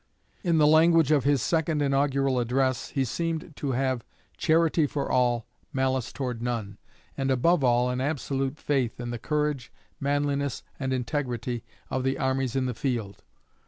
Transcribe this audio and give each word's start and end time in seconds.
In 0.41 0.57
the 0.57 0.65
language 0.65 1.11
of 1.11 1.25
his 1.25 1.43
second 1.43 1.79
inaugural 1.79 2.39
address, 2.39 2.89
he 2.89 3.05
seemed 3.05 3.55
to 3.57 3.73
have 3.73 4.03
'charity 4.35 4.87
for 4.87 5.11
all, 5.11 5.45
malice 5.71 6.11
toward 6.11 6.41
none,' 6.41 6.79
and 7.15 7.29
above 7.29 7.63
all 7.63 7.87
an 7.91 8.01
absolute 8.01 8.57
faith 8.57 8.99
in 8.99 9.11
the 9.11 9.19
courage, 9.19 9.71
manliness, 9.99 10.63
and 10.79 10.91
integrity 10.91 11.63
of 11.91 12.03
the 12.03 12.17
armies 12.17 12.55
in 12.55 12.65
the 12.65 12.73
field. 12.73 13.21